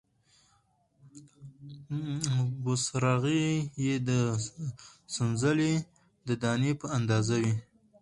[2.63, 3.45] بوسراغې
[3.83, 4.09] یې د
[5.15, 5.73] سنځلې
[6.27, 7.53] د دانې په اندازه وې،